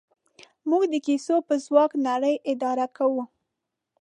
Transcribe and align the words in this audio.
موږ 0.69 0.83
د 0.93 0.95
کیسو 1.05 1.35
په 1.47 1.53
ځواک 1.65 1.91
نړۍ 2.07 2.35
اداره 2.51 2.85
کوو. 2.97 3.23